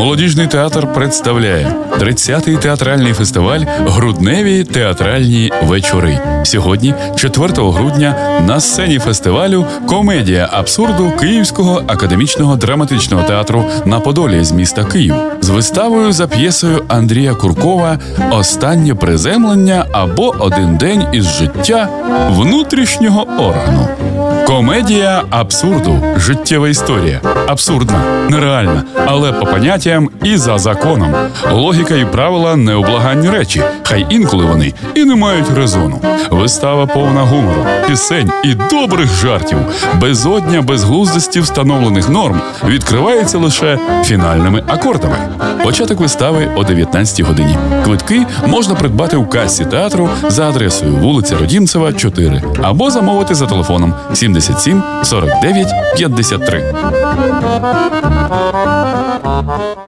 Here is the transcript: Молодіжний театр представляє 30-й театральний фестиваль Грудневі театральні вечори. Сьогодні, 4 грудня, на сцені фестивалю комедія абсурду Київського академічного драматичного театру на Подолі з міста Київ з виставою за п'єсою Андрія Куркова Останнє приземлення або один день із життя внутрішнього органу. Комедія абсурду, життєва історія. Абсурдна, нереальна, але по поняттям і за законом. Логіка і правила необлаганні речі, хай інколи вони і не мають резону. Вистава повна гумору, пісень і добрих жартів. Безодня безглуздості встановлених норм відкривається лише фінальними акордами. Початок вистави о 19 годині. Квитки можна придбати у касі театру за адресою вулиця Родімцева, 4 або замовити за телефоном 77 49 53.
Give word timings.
Молодіжний 0.00 0.46
театр 0.46 0.92
представляє 0.92 1.72
30-й 1.98 2.56
театральний 2.56 3.12
фестиваль 3.12 3.60
Грудневі 3.86 4.64
театральні 4.64 5.52
вечори. 5.62 6.18
Сьогодні, 6.42 6.94
4 7.16 7.52
грудня, 7.56 8.16
на 8.46 8.60
сцені 8.60 8.98
фестивалю 8.98 9.66
комедія 9.86 10.48
абсурду 10.52 11.12
Київського 11.20 11.82
академічного 11.86 12.56
драматичного 12.56 13.22
театру 13.22 13.64
на 13.84 14.00
Подолі 14.00 14.44
з 14.44 14.52
міста 14.52 14.84
Київ 14.84 15.14
з 15.40 15.48
виставою 15.48 16.12
за 16.12 16.28
п'єсою 16.28 16.84
Андрія 16.88 17.34
Куркова 17.34 17.98
Останнє 18.30 18.94
приземлення 18.94 19.86
або 19.92 20.34
один 20.38 20.76
день 20.76 21.04
із 21.12 21.24
життя 21.24 21.88
внутрішнього 22.30 23.22
органу. 23.22 23.88
Комедія 24.46 25.22
абсурду, 25.30 26.02
життєва 26.16 26.68
історія. 26.68 27.20
Абсурдна, 27.46 28.00
нереальна, 28.28 28.82
але 29.06 29.32
по 29.32 29.46
поняттям 29.46 30.10
і 30.24 30.36
за 30.36 30.58
законом. 30.58 31.14
Логіка 31.52 31.94
і 31.94 32.04
правила 32.04 32.56
необлаганні 32.56 33.30
речі, 33.30 33.62
хай 33.82 34.06
інколи 34.10 34.44
вони 34.44 34.74
і 34.94 35.04
не 35.04 35.14
мають 35.14 35.50
резону. 35.56 36.00
Вистава 36.30 36.86
повна 36.86 37.22
гумору, 37.22 37.66
пісень 37.88 38.30
і 38.44 38.54
добрих 38.54 39.14
жартів. 39.14 39.58
Безодня 40.00 40.62
безглуздості 40.62 41.40
встановлених 41.40 42.08
норм 42.08 42.40
відкривається 42.68 43.38
лише 43.38 43.78
фінальними 44.04 44.62
акордами. 44.66 45.16
Початок 45.64 46.00
вистави 46.00 46.48
о 46.56 46.64
19 46.64 47.20
годині. 47.20 47.56
Квитки 47.84 48.26
можна 48.46 48.74
придбати 48.74 49.16
у 49.16 49.26
касі 49.26 49.64
театру 49.64 50.08
за 50.28 50.48
адресою 50.48 50.96
вулиця 50.96 51.36
Родімцева, 51.38 51.92
4 51.92 52.42
або 52.62 52.90
замовити 52.90 53.34
за 53.34 53.46
телефоном 53.46 53.94
77 54.20 54.82
49 55.02 55.66
53. 55.96 56.62